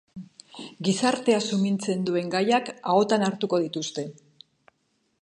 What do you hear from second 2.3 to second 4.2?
gaiak ahotan hartuko dituzte.